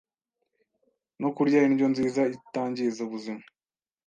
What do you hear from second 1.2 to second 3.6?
no kurya indyo nziza itangiza ubuzima